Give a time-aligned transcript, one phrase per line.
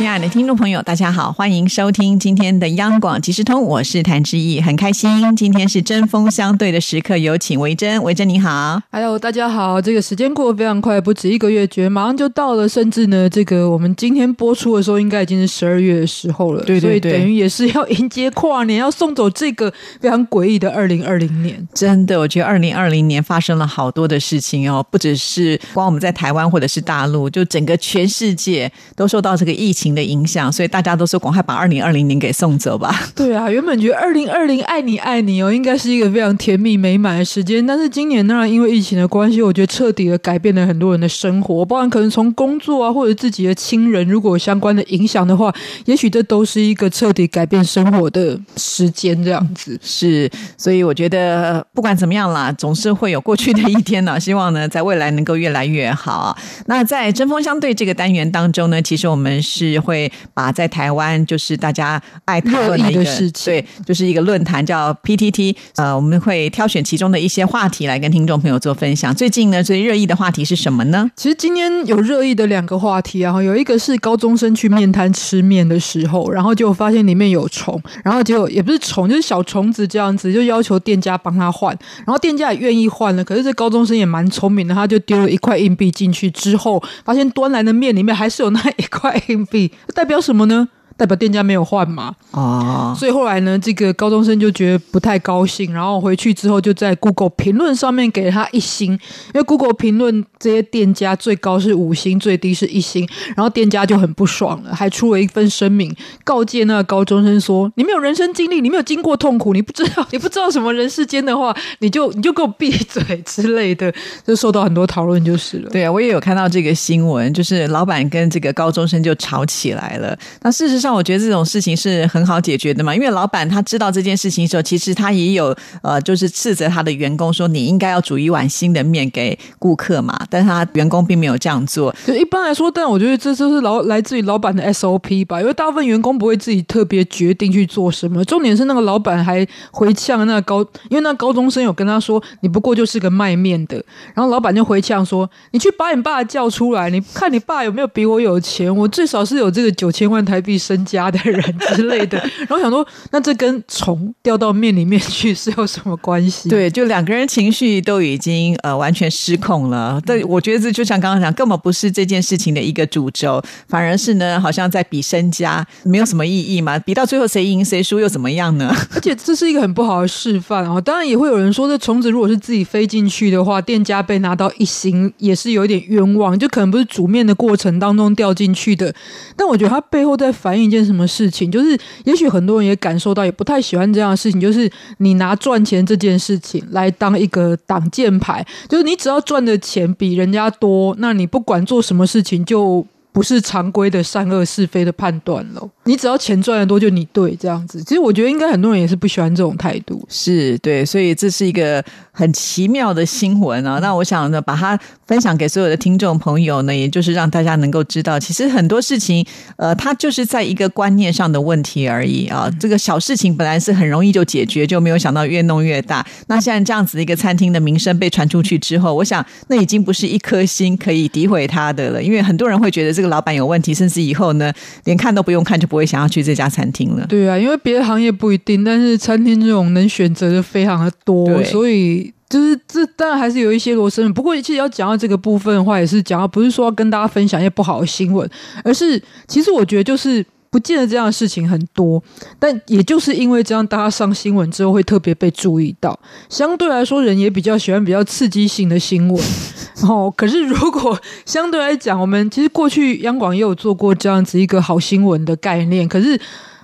[0.00, 19.70] 亲爱的听众朋友，大家好，欢迎收听今天的央广即时通，我是谭志毅，很开心，今天是针锋相对的时刻，有请维珍，维珍你好，Hello，大家好，这个时间过得非常快，不止一个月，觉得马上就到了，甚至呢，这个我们今天播出的时候，应该已经是十二月的时候了，对对对，等于也是要迎接跨年，要送走这个
[20.00, 21.68] 非常诡异的二零二零年。
[21.74, 29.89] 真的，我觉得二零二零年发生了好多的事情哦，不只是光我们在台湾或者是大陆，就整个全世界都受到这个疫情。
[29.94, 33.08] 的影响，所以大家都说赶快把二零二零年给送走吧。
[33.14, 45.52] 对啊，原本觉得二零二零爱你爱你哦，应该是一个非常甜蜜美满的时间，但是今年当然因为疫情的关系，我觉得彻底的改变了很多人的生活，包含可能从工作啊，或者自己的亲人，如果有相关的影响的话，
[45.86, 49.10] 也许这都是一个彻底改变生活的时间。
[49.24, 54.20] 这样子是，所以我觉得不管怎么样啦，总是会有过去的一天呢。
[54.20, 56.36] 希望呢，在未来能够越来越好。
[56.66, 59.79] 那在针锋相对这个单元当中呢，其实我们是。
[59.80, 69.14] 会把在台湾就是大家爱讨论的一个事情，对，就是一个论坛叫 PTT，呃，我们会挑选其中的一些话题来跟听众朋友做分享。
[69.14, 71.10] 最近呢，最热议的话题是什么呢？
[71.16, 89.69] 其实今天有热议的两个话题啊，有一个是高中生去面摊吃面的时候，然后就发现里面有虫，然后结果也不是虫，就是小虫子这样子，就要求店家帮他换，然后店家也愿意换了，可是这高中生也蛮聪明的，他就丢了一块硬币进去之后，发现端来的面里面还是有那一块硬币。
[89.94, 90.68] 代表什么呢？
[91.00, 92.14] 代表店家没有换嘛？
[92.32, 105.90] 啊，所以后来呢，这个高中生就觉得不太高兴，然后回去之后就在 Google 评论上面给了他一星，因为 Google 评论这些店家最高是五星，最低是一星，然后店家就很不爽了，还出了一份声明
[106.22, 113.90] 告诫那个高中生说：“你没有人生经历，你没有经过痛苦，你不知道，你不知道什么人世间的话，你就 你就给我闭嘴之类的，
[114.26, 120.14] 就受到很多讨论就是了。”对啊，我也有看到这个新闻，就是老板跟这个高中生就吵起来了。
[120.42, 120.89] 那事实上。
[120.92, 131.94] 我觉得这种事情是很好解决的嘛，因为老板他知道这件事情的时候，其实他也有呃，就是斥责他的员工说你应该要煮一碗新的面给顾客嘛，但是他员工并没有这样做。
[132.06, 138.24] 就一般来说，但我觉得这就是老来自于老板的 SOP 吧，因为大部分员工不会自己特别决定去做什么。
[138.24, 143.76] 重点是那个老板还回呛那个高，因为那高中生有跟他说，你不过就是个卖面的，
[144.14, 150.79] 然后老板就回呛说，你去把你爸叫出来，你看你爸有没有比我有钱，我最少是有这个九千万台币身。
[150.84, 151.42] 家的人
[151.74, 152.18] 之类的，
[152.48, 156.48] 然后想说，那这跟虫掉到面里面去是有什么关系？
[156.48, 160.00] 对，就两个人情绪都已经呃完全失控了。
[160.06, 166.78] 但我觉得这就像刚刚讲，根本不是这件事情的一个主轴，反而是呢，好像在比身家，没有什么意义嘛。
[166.78, 168.74] 比到最后谁赢谁输又怎么样呢？
[168.94, 170.80] 而且 这是一个很不好的示范啊！
[170.80, 178.94] 当然也会有人说，这虫子如果是自己飞进去的话，店家被拿到一星也是有一点冤枉，就可能不是煮面的过程当中掉进去的。
[179.36, 180.59] 但我觉得它背后在反映。
[180.62, 192.86] 一件什么事情，就是也许很多人也感受到，也不太喜欢这样的事情，就是你拿赚钱这件事情来当一个挡箭牌，就是你只要赚的钱比人家多，那你不管做什么事情就。
[193.12, 197.82] 不是常规的善恶是非的判断了，你只要钱赚的多就你对这样子。
[197.82, 203.80] 其实我觉得应该很多人也是不喜欢这种态度，是对，所以这是一个很奇妙的新闻啊。
[203.80, 204.78] 那我想呢，把它
[205.08, 212.48] 分享给所有的听众朋友呢，也就是让大家能够知道，其实很多事情，呃，它就是在一个观念上的问题而已啊。
[212.60, 216.06] 这个小事情本来是很容易就解决，就没有想到越弄越大。
[216.28, 222.99] 那现在这样子的一个餐厅的名声被传出去之后，我想那已经不是一颗心可以诋毁他的了，因为很多人会觉得。
[223.00, 224.52] 这个老板有问题，甚至以后呢，
[224.84, 227.06] 连看都不用看，就不会想要去这家餐厅了。
[227.06, 238.28] 对啊，因为别的行业不一定，但是餐厅这种能选择的非常的多，所以就是这当然还是有一些罗生不过其实要讲到这个部分的话，也是讲到不是说要跟大家分享一些不好的新闻，
[238.62, 240.24] 而是其实我觉得就是。
[240.50, 242.02] 不见得这样的事情很多，
[242.38, 245.98] 但也就是因为这样，大家上新闻之后会特别被注意到。
[246.28, 249.24] 相对来说，人也比较喜欢比较刺激性的新闻。
[249.88, 256.20] 哦，可是如果相对来讲，我们其实过去央广也有做过这样子一个好新闻的概念，可是。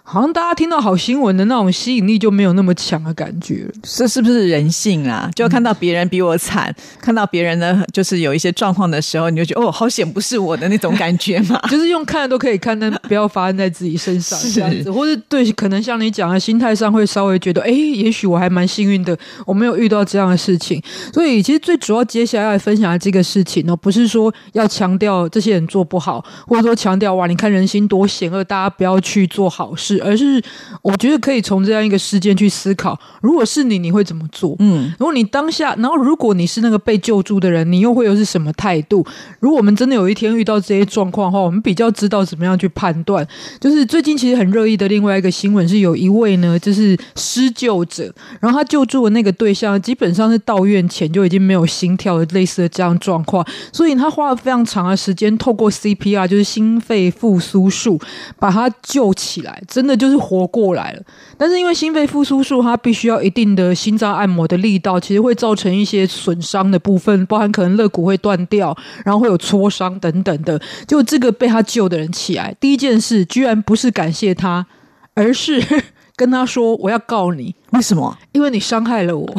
[0.09, 3.73] 好像大家听到好新闻的那种吸引力就没有那么强的感觉了。
[3.83, 5.29] 这是不是人性啊？
[5.35, 11.61] 就看到别人比我惨，看到别人的，就是有一些状况的时候，你就觉得哦，好险不是我的那种感觉嘛。
[11.69, 20.81] 就是用看的都可以看，但不要发生在自己身上是这样子，或是对，可能像你讲的，心态上会稍微觉得，哎，也许我还蛮幸运的，我没有遇到这样的事情。
[21.13, 30.43] 所以，其实最主要接下来要分享的这个事情呢，不是说要强调这些人做不好，或者说强调哇，你看人心多险恶，大家不要去做好事，而是
[30.83, 34.57] 我觉得可以从这样一个事件去思考，如果是你，你会怎么做？
[34.59, 39.07] 嗯，如果你当下，然后如果你是那个被救助的人，你又会有是什么态度？
[39.41, 43.27] 如果我们真的有一天遇到这些状况的话，我们比较知道怎么样去判断。
[43.61, 58.01] 就是最近其实很热议的另外一个新闻是，有一位呢，就是施救者，然后他救助的那个对象基本上是到院前就已经没有心跳的类似的这样状况，所以他花了非常长的时间，透过 CPR 就是心肺复苏术
[58.39, 61.03] 把他救起来，真的就是活过来了。
[61.39, 70.61] 但是因为心肺复苏术，它必须要一定的心脏按摩的力道，其实会造成一些损伤的部分，包含可能肋骨会断掉，然后会有挫伤等等的。
[70.87, 74.67] 就这个被他救的人起来，第一件事居然不是感谢他，
[75.15, 75.63] 而是
[76.17, 78.17] 跟他说：“我要告你，为什么？
[78.33, 79.35] 因为你伤害了我。”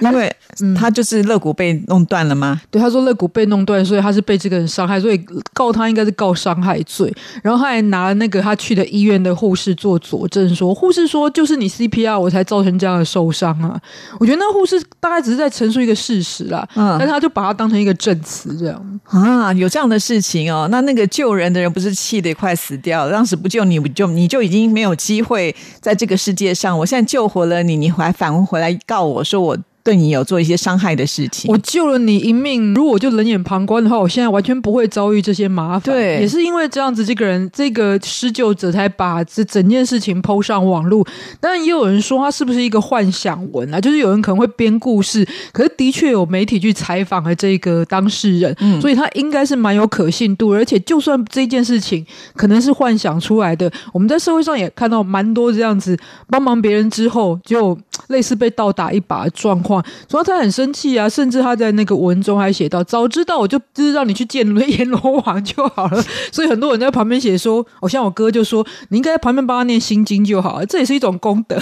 [0.10, 0.34] 因为
[0.74, 2.60] 他就是肋骨被弄断了吗？
[2.70, 5.20] 对，他说肋骨被弄断，所以他是被这个人伤害，所以
[5.52, 7.12] 告他应该是告伤害罪。
[7.42, 13.80] 然后他还拿那个他去的医院的护士做佐证，说护士说就是你 CPR 我才造成这样的受伤啊。
[14.18, 19.00] 我觉得那护士大概只是在陈述一个事实啦，嗯但他就把它当成一个证词这样。
[19.04, 20.68] 啊，有这样的事情哦。
[20.70, 23.12] 那那个救人的人不是气得快死掉了？
[23.12, 26.78] 当时不救你，不就你就已经没有机会在这个世界上。
[26.78, 31.50] 我现在救活了你，你还反问回来告我说我对你有做一些伤害的事情。
[31.50, 35.94] 我救了你一命，如果我就冷眼旁观的话，我现在完全不会遭遇这些麻烦。
[35.94, 41.06] 对也是因为这样子，这个人这个施救者才把这整件事情抛上网络。
[41.40, 43.80] 当然，也有人说他是不是一个幻想文啊？
[43.80, 50.52] 就是有人可能会编故事，可是的确有媒体去采访了这个当事人，所以他应该是蛮有可信度。
[50.52, 52.04] 而且，就算这件事情
[52.34, 55.98] 可能是幻想出来的，我们在社会上也看到蛮多这样子
[56.28, 57.76] 帮忙别人之后就
[58.08, 59.79] 类似被倒打一把的状况。
[60.08, 66.02] 主要他很生气啊，甚至他在那个文中还写到：“早知道我就就是让你去见阎罗王就好了。
[66.32, 71.58] ”所以很多人在旁边写说：“我，像我哥就说，你应该在旁边帮他念心经就好了，这也是一种功德。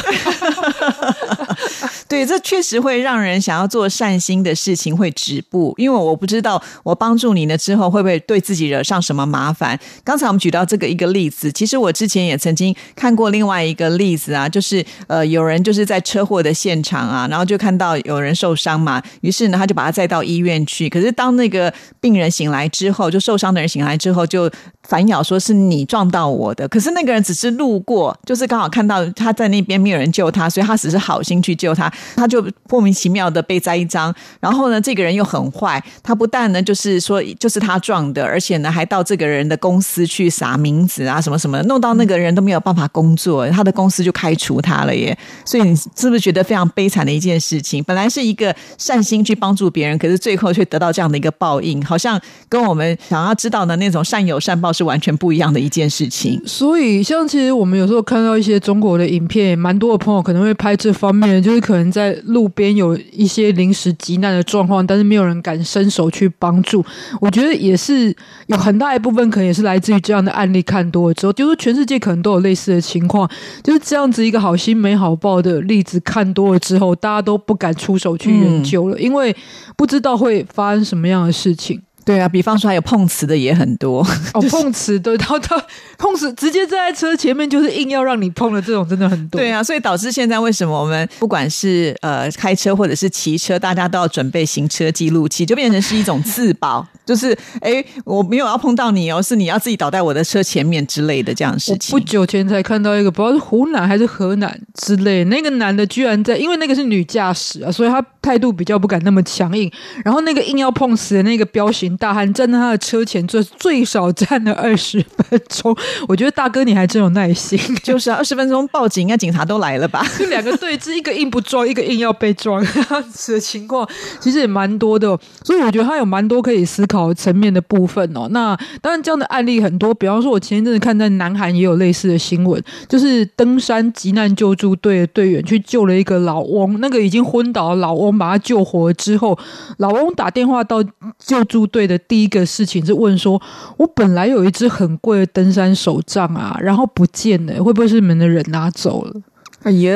[2.19, 9.79] 对，这确实会让人想要做善心的事情会止步，因为我不知道我帮助你了之后会不会对自己惹上什么麻烦。
[10.03, 20.89] 刚才我们举到这个一个例子，其实我之前也曾经看过另外一个例子啊，就是呃有人就是在车祸的现场啊，然后就看到有人受伤嘛，于是呢他就把他载到医院去。
[20.89, 24.51] 可是当那个病人醒来之后，就受伤的人醒来之后就
[24.89, 34.15] 反咬说是你撞到我的，可是那个人只是路过，就是刚好看到他在那边没有人救他，所以他只是好心去救他，他就莫名其妙的被栽一张。
[34.41, 45.17] 然后呢，这个人又很坏，他不但呢就是说就是他撞的，而且呢还到这个人的公司去撒名字啊什么什么，弄到那个人都没有办法工作，他的公司就开除他了耶。
[45.45, 47.83] 所以你是不是觉得非常悲惨的一件事情？
[47.85, 56.41] 本来是一个善心去帮助别人，可是最后却得到这样的一个报应，好像跟我们想要知道的那种善有善报是完全不一样的一件事情。
[56.47, 66.85] 所以，像其实我们有时候看到一些中国的影片，蛮多的朋友可能会拍这方面，就是可能在路边有一些临时急难的状况，但是没有人敢伸手去帮助。
[67.21, 68.15] 我觉得也是
[68.47, 73.29] 有很大一部分可能也是来自于这样的案例看多了之后，就是全世界可能都有类似的情况，
[73.63, 79.35] 就是这样子一个好心没好报的例子看多了之后，大家都不敢出手去援救了，因为
[79.77, 81.83] 不知道会发生什么样的事情。
[82.09, 84.01] 对啊，比方说还有碰瓷的也很多。
[84.33, 85.63] 哦，碰瓷对，然后他
[85.99, 89.39] 碰瓷直接站在车前面，就是硬要让你碰的这种，真的很多。
[89.39, 101.93] 对啊，所以导致现在为什么我们不管是呃开车或者是骑车，大家都要准备行车记录器，就变成是一种自保， 就是哎我没有要碰到你哦，是你要自己倒在我的车前面之类的这样的事情。
[101.93, 109.71] 不久前才看到一个，不知道是湖南还是河南之类，那个男的居然在，因为那个是女驾驶啊，所以他态度比较不敢那么强硬。
[110.05, 115.75] 然后那个硬要碰瓷的那个彪形大汉站在他的车前，最最少站了二十分钟。
[116.07, 120.05] 我觉得大哥你还真有耐心，就是啊，二十分钟报警，应该警察都来了吧？
[120.19, 123.89] 就两个对峙，一个硬不撞，一个硬要被撞，这样子的情况
[124.21, 125.19] 其实也蛮多的哦。
[125.43, 128.29] 所以我觉得他有蛮多可以思考层面的部分哦。
[128.31, 139.39] 那当然这样的案例很多，比方说我前一阵子看在南韩也有类似的新闻，就是登山急难救助队的队员去救了一个老翁，那个已经昏倒的老翁把他救活之后，
[139.79, 140.83] 老翁打电话到
[141.19, 143.41] 救助队的第一个事情是问说
[143.79, 149.21] ：“我本来有一只很贵的登山手杖啊，然后不见了，会不会是你们的人拿走了？”
[149.65, 149.91] 哎呀，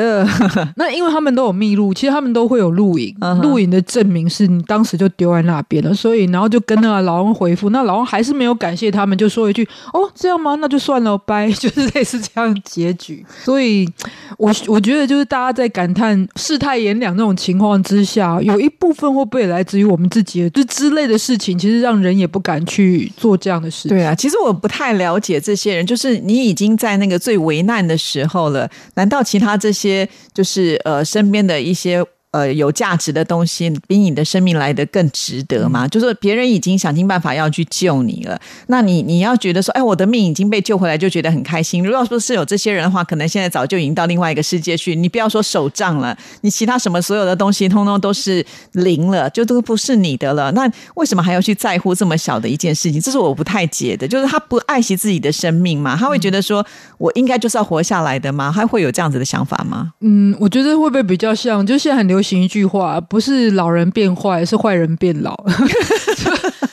[0.75, 10.55] 那因为他们都有密录，其实他们都会有录影，录影的证明是你当时就丢在那边了，所以然后就跟那个老翁回复，那老翁还是没有感谢他们，就说一句：“哦，这样吗？
[10.55, 11.49] 那就算了，拜。
[11.55, 13.25] ”就是类似这样结局。
[13.43, 13.89] 所以，
[14.37, 23.97] 我我觉得就是大家在感叹世态炎凉那种情况之下，有一部分会不会来自于我们自己，就之类的事情，其实让人也不敢去做这样的事情。
[23.97, 29.52] 对啊，其实我不太了解这些人，就是你已经在那个最危难的时候了，难道其他？
[29.57, 32.05] 这些就是呃，身边的一些。
[32.33, 35.87] 呃，有价值的东西比你的生命来的更值得吗？
[35.87, 41.83] 就是别人已经想尽办法要去救你了，那你你要觉得说，哎，我的命已经被救回来，就觉得很开心。
[41.83, 44.95] 如果说是有这些人的话，可能现在早就已经到另外一个世界去。
[44.95, 50.51] 你不要说手账了，你其他什么所有的东西，通通都是零了，就都不是你的了。
[50.53, 52.99] 那为什么还要去在乎这么小的一件事情？
[52.99, 54.07] 这是我不太解的。
[54.07, 55.95] 就是他不爱惜自己的生命吗？
[55.95, 56.65] 他会觉得说
[56.97, 58.51] 我应该就是要活下来的吗？
[58.51, 59.93] 他会有这样子的想法吗？
[59.99, 65.35] 嗯，我觉得会不会比较像，就现在很流行一句话，不是老人变坏，是坏人变老。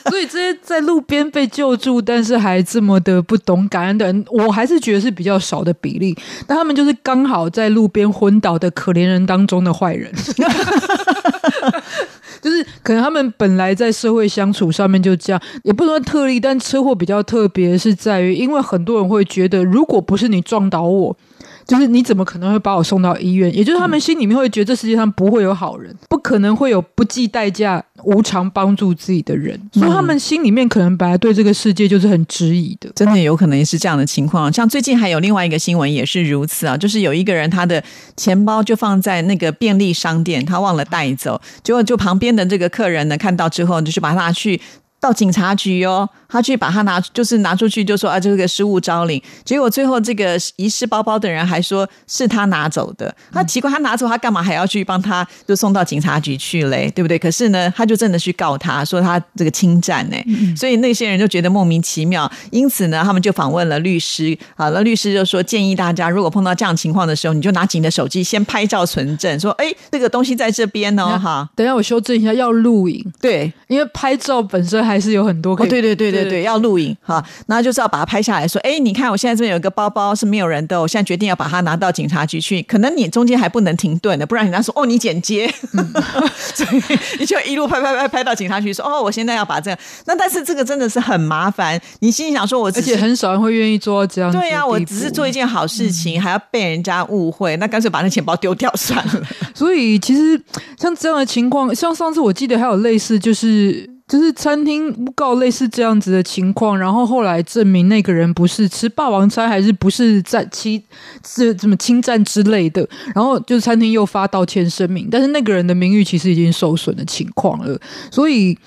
[0.09, 6.17] 所以这些在路边被救助，但是还这么的不懂感恩的人，我还是觉得是比较少的比例。
[6.47, 10.11] 但他们就是刚好在路边昏倒的可怜人当中的坏人，
[12.41, 16.39] 就是可能他们本来在社会相处上面就这样，也不能特例。
[16.39, 21.15] 但车祸比较特别是在于，因为很多人会觉得，如果不是你撞倒我。
[21.65, 23.53] 就是你怎么可能会把我送到医院？
[23.55, 32.89] 也就是他们心里面会觉得这世界上不会有好人，不可能会有不计代价无偿帮助自己的人，所以他们心里面可能本来对这个世界就是很质疑的。
[32.95, 34.51] 真的有可能是这样的情况。
[34.51, 37.83] 像最近还有另外一个新闻也是如此啊，就是有一个人他的
[38.17, 44.59] 钱包就放在那个便利商店，他忘了带走，结果就旁边的这个客人呢看到之后，就是把他拿去
[45.01, 46.07] 到警察局哦。
[46.31, 49.21] 他去把它拿，就是拿出去，就说啊，这个失物招领。
[49.43, 53.13] 结果最后这个遗失包包的人还说是他拿走的。
[53.33, 56.89] 他奇怪，他拿走他干嘛还要去帮他就送到警察局去嘞？
[56.95, 57.19] 对不对？
[57.19, 60.15] 可是呢，他就真的去告他说他这个侵占呢。
[60.55, 62.31] 所以那些人就觉得莫名其妙。
[62.49, 64.37] 因此呢，他们就访问了律师。
[64.55, 71.49] 好了，律师就说建议大家，如果碰到这样情况的时候，你就拿起你的手机先拍照存证，说哎，这个东西在这边哦，哈。
[71.57, 73.05] 等下我修正一下，要录影。
[73.19, 75.53] 对，因为拍照本身还是有很多。
[75.53, 76.21] 哦，对对对对。
[76.21, 82.61] 对对，要录影哈，然后就是要把它拍下来，说，哎，你看我现在这边有一个包包是没有人的，我现在决定要把它拿到警察局去。
[82.63, 85.51] 可能你中间还不能停顿的，不然人家说，哦，你剪接，
[86.53, 86.81] 所以
[87.19, 89.77] 你就一路拍拍拍拍到警察局，说，哦，我现在要把这个。
[90.05, 94.31] 那但是这个真的是很麻烦，你心里想说，我而且很少人会愿意做这样。
[94.31, 99.21] 对呀，我只是做一件好事情，还要被人家误会，那干脆把那钱包丢掉算了。
[99.55, 100.39] 所以其实
[100.77, 103.90] 像这样的情况，像上次我记得还有类似，就是。
[104.11, 110.83] 就是餐厅诬告类似这样子的情况，然后后来证明那个人不是吃霸王餐，还是不是在欺
[111.25, 117.79] 是什么侵占之类的，然后就餐厅又发道歉声明，但是那个人的名誉其实已经受损的情况了，
[118.11, 118.57] 所以。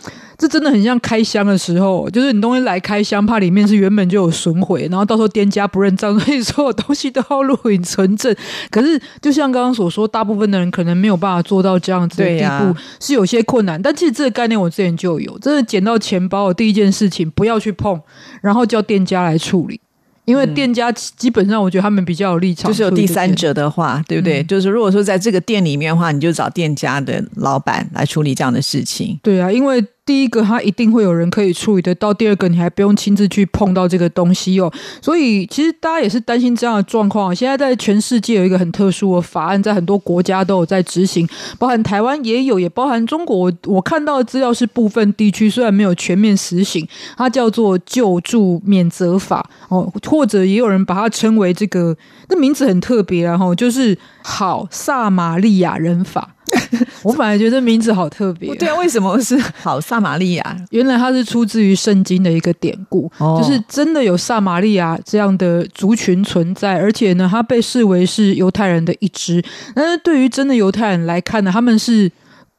[0.44, 8.34] 这真的很像开箱的时候，就是你东西来开箱，怕里面是原本就有损毁，然后到时候店家不认账，所以所有东西都要录影存证。
[8.70, 13.80] 可是就像刚刚所说，大部分的人可能没有办法做到这样子的地步，是有些困难。
[13.80, 17.98] 但其实这个概念我之前就有，真的捡到钱包的第一件事情不要去碰，
[18.42, 19.80] 然后叫店家来处理。
[20.26, 22.70] 因为店家基本上，我觉得他们比较有立场。
[22.70, 24.42] 就是有第三者的话，对不对？
[24.44, 29.18] 就是如果说在这个店里面的话，你就找店家的老板来处理这样的事情。
[29.22, 29.82] 对啊，因为。
[30.06, 34.70] 第一个，他一定会有人可以处理得到；第二个，你还不用亲自去碰到这个东西哦。
[35.00, 37.34] 所以，其实大家也是担心这样的状况。
[37.34, 41.26] 现在在全世界有一个很特殊的法案，在很多国家都有在执行，
[41.58, 43.50] 包含台湾也有，也包含中国。
[43.64, 51.96] 我看到的资料是部分地区虽然没有全面实行，它叫做救助免责法哦，或者也有人把它称为这个，
[52.28, 56.34] 那名字很特别然后就是好撒玛利亚人法。
[57.02, 60.56] 我本来觉得名字好特别，对啊，为什么是 好撒玛利亚？
[60.70, 69.42] 原来它是出自于圣经的一个典故，就是真的有撒玛利亚这样的族群存在，而且呢，它被视为是犹太人的一支。
[69.74, 72.10] 但是对于真的犹太人来看呢，他们是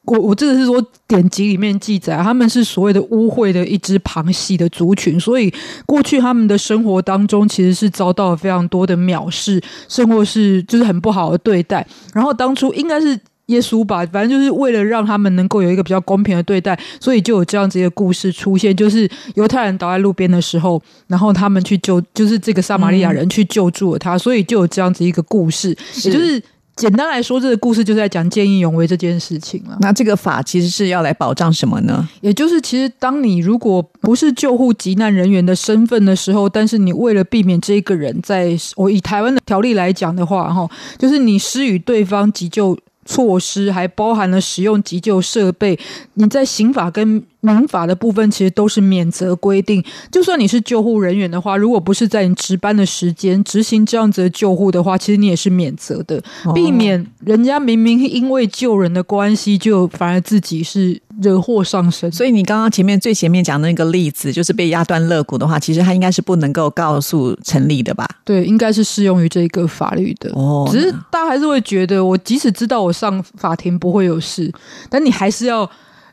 [0.04, 5.52] 我我这个是说典籍里面记载，他们是所谓的污秽的一支旁系的族群，所以
[5.84, 11.86] 过去他们的生活当中其实是遭到了非常多的藐视，甚或是就是很不好的对待。
[12.14, 13.18] 然后当初应该是。
[13.46, 26.42] 耶稣吧，反正就是为了让他们能够有一个比较公平的对待，所以就有这样子一个故事出现，就是犹太人倒在路边的时候，然后他们去救，就是这个撒玛利亚人去救助了他，所以就有这样子一个故事，也就是
[26.74, 29.78] 简单来说，这个故事就是在讲见义勇为这件事情了。
[29.80, 32.06] 那这个法其实是要来保障什么呢？
[32.20, 42.76] 也就是，其实当你如果不是救护急难人员的身份的时候，但是你为了避免这个人在我以台湾的条例来讲的话，哈，就是你施予对方急救
[43.06, 45.78] 措施，还包含了使用急救设备，
[46.14, 49.82] 你在刑法跟民法的部分其实都是免责规定。
[50.10, 56.20] 就算你是救护人员的话，如果不是在你值班的时间执行这样子的救护的话，其实你也是免责的，
[56.52, 62.10] 避免人家明明因为救人的关系，就反而自己是惹祸上身。
[62.12, 68.08] 所以你刚刚前面最前面讲的那个例子，就是被压断肋骨的话，其实他应该是不能够告诉成立的吧？
[68.24, 70.30] 对，应该是适用于这个法律的。
[70.34, 74.52] 哦只是大家还是会觉得，我即使知道我上法庭不会有事，
[74.90, 75.68] 但你还是要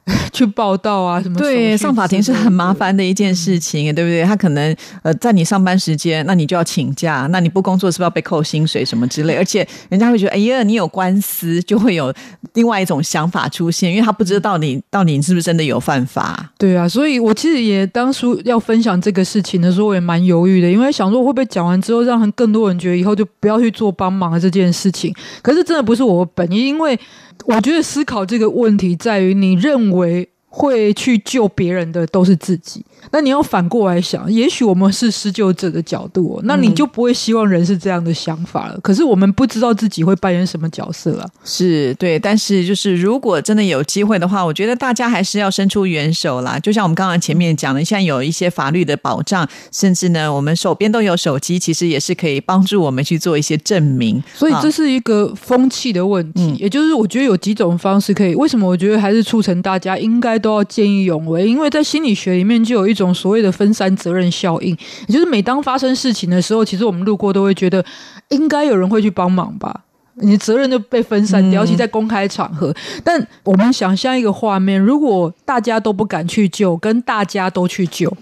[0.34, 2.74] 去报道啊，什么对，上法庭是很麻。
[2.74, 4.24] 烦的一件事情，对不对？
[4.24, 9.36] 他可能呃，在你上班时间，那你就要请假，那你不工作是不是要被扣薪水什么之类？
[9.36, 12.12] 而且人家会觉得，哎呀，你有官司，就会有
[12.54, 16.52] 另外一种想法出现，因为他不知道你到底是不是真的有犯法。
[16.58, 25.14] 对啊，所以我其实也当初要分享这个事情的时候，我也蛮犹豫的，因为想说会不会讲完之后，让更多人觉得以后就不要去做帮忙的这件事情。
[25.44, 27.00] 可是真的不是我本意，因为
[27.46, 38.80] 我觉得思考这个问题在于，你认为会去救别人的都是自己，那你要反过来想，也许我们是施救者的角度、哦，那你就不会希望人是这样的想法了。
[38.82, 41.30] 可是我们不知道自己会扮演什么角色啊。
[41.44, 46.58] 是对，但是就是如果真的有机会的话，我觉得大家还是要伸出援手啦。
[46.60, 54.18] 就像我们刚刚前面讲的，现在有一些法律的保障，甚至呢，我们手边都有手机，其实也是可以帮助我们去做一些证明。
[54.18, 58.36] 啊所以这是一个风气的问题，嗯也就是我觉得有几种方式可以。
[58.36, 61.48] 为什么我觉得还是促成大家应该都要见义勇为？
[61.48, 67.84] 因为在心理学里面就有一种所谓的分散责任效应，也就是每当发生事情的时候，其实我们路过都会觉得
[68.30, 69.82] 应该有人会去帮忙吧。
[70.16, 72.72] 你的责任就被分散掉，尤其在公开场合。
[73.04, 78.16] 但我们想象一个画面，如果大家都不敢去救，跟大家都去救，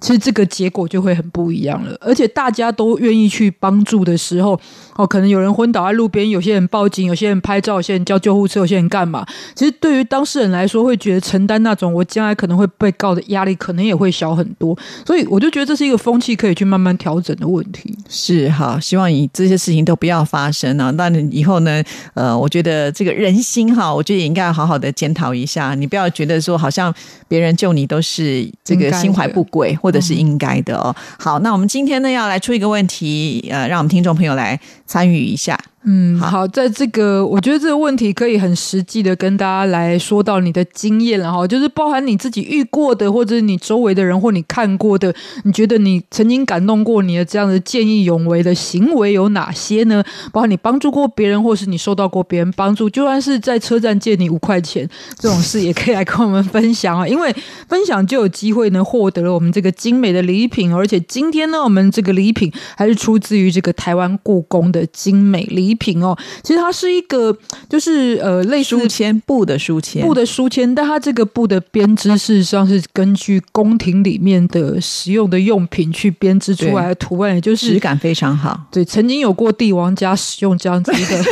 [0.00, 1.96] 其实这个结果就会很不一样了。
[2.00, 4.58] 而且大家都愿意去帮助的时候，
[4.96, 9.26] 哦，可能有人昏倒在路边，有些人报警，有些人拍照，有些人叫救护车，有些人干嘛？
[9.54, 14.76] 其实对于当事人来说，会觉得承担那种我将来可能会被告的压力，可能也会小很多。
[15.06, 17.96] 所以我就觉得这是一个风气可以去慢慢调整的问题。
[18.08, 20.90] 是哈，希望你这些事情都不要发生啊！
[20.92, 21.82] 那你以后呢？
[22.14, 25.74] 呃，我觉得这个人心哈，我觉得也应该要好好的检讨一下。
[25.74, 26.92] 你不要觉得说好像
[27.28, 30.94] 别人救你都是这个心怀不轨，或者是应该的哦。
[31.18, 35.58] 好，那我们今天呢要来出一个问题，呃，让我们听众朋友来参与一下。
[35.84, 36.40] 嗯，好。
[36.40, 45.14] 好，在这个我觉得这个问题可以很实际的跟大家来说到你的经验了哈，就是包含你自己遇过的，或者是你周围的人或你看过的，
[45.44, 50.02] 你觉得你曾经感动过你的这样的见义勇为的行为有哪些呢？
[50.32, 54.88] 包含你帮助过别人，或是你受到过别人帮助，就算是在车站借你五块钱
[55.18, 57.34] 这种事，也可以来跟我们分享啊，因为
[57.68, 66.16] 分享就有机会呢获得了我们这个精美的礼品，而且今天呢，我们这个礼品还是出自于这个台湾故宫的精美礼品哦。
[66.42, 67.36] 其实它是一个
[67.68, 78.60] 就是呃类似书签布的书签，布的书签，但它这个布的编织事实上是根据宫廷里面的使用的用品去编织出来的图案，也就是质感非常好。
[78.70, 81.24] 对曾经有过帝王家使用这样子一个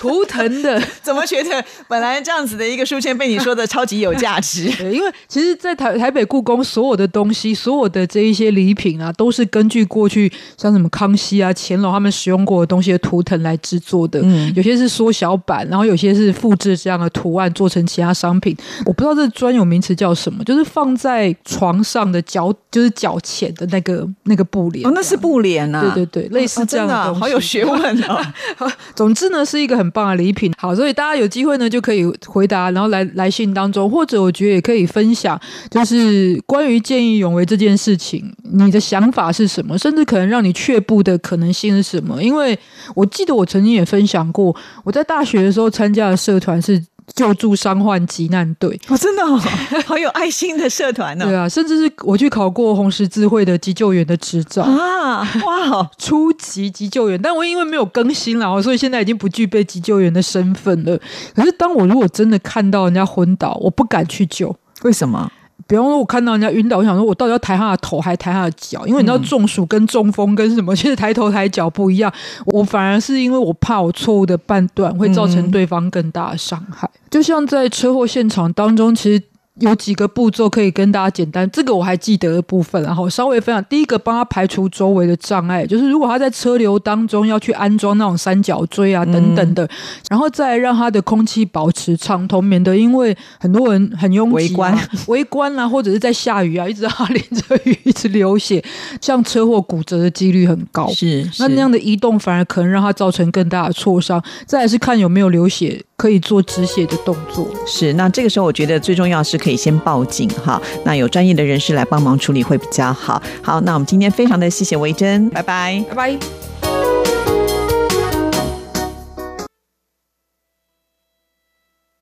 [0.00, 0.82] 图腾的。
[1.02, 4.70] 怎么觉得本来这样子的一个书签被你说的超级有价值？
[4.78, 14.20] 对，因为其实，在台台北故宫所有的东西，所有的这一些礼品啊，都是根据过去像什么康熙啊、乾隆他们使用过的东西的图腾来制作的。
[14.24, 18.56] 嗯有些是缩小版，然后有些是复制这样的图案做成其他商品。
[18.86, 24.86] 我不知道这专有名词叫什么，就是放在床上的脚，就是脚前的那个那个布帘。
[24.86, 25.92] 哦，那是布帘啊！
[25.94, 28.20] 对对对，类似哦这样真的啊东西、好有学问哦。
[28.94, 30.52] 总之呢，是一个很棒的礼品。
[30.56, 42.22] 好，所以大家有机会呢，就可以回答，然后来来信当中，或者我觉得也可以分享，就是关于见义勇为这件事情，你的想法是什么，甚至可能让你却步的可能性是什么？
[42.22, 42.58] 因为
[42.94, 46.82] 我记得我曾经也分享过，我在大学的时候参加的社团是
[47.14, 48.78] 救助伤患急难队。
[48.88, 49.38] 哦，真的、哦，
[49.86, 54.62] 好有爱心的社团呢、对啊，甚至是我去考过红十字会的急救员的执照。
[54.62, 55.26] 啊！
[55.44, 60.98] 哇哦，初级急救员，但我因为没有更新了，所以现在已经不具备急救员的身份了。
[61.34, 64.54] 可是当我如果真的看到人家昏倒，我不敢去救。
[64.82, 65.30] 为什么？
[65.70, 68.84] 比方说，我看到人家晕倒，我想说，我到底要抬他的头，还抬他的脚？
[68.88, 72.12] 因为你知道，中暑跟中风跟什么， 其实抬头抬脚不一样。
[72.46, 76.90] 我反而是因为我怕我错误的判断会造成对方更大的伤害。
[77.08, 79.22] 就像在车祸现场当中，其实
[79.60, 83.62] 有几个步骤可以跟大家简单，这个我还记得的部分，然后稍微分享。
[83.66, 89.68] 第一个，帮他排除周围的障碍，就是如果他在车流当中要去安装那种三角锥啊等等的，
[90.08, 98.64] 然后再让他的空气保持畅通，免得因为很多人很拥挤、围观、 围观啊，或者是在下雨啊，一直他淋着雨一直流血，
[99.00, 100.88] 像车祸骨折的几率很高。
[100.88, 104.22] 是，那那样的移动反而可能让他造成更大的挫伤。
[104.46, 105.84] 再来是看有没有流血。
[106.00, 113.20] 可以做止血的动作，是那这个时候我觉得最重要是可以先报警哈，那有专业的人士来帮忙处理会比较好。
[113.42, 116.59] 好，那我们今天非常的谢谢维珍，拜拜，拜拜。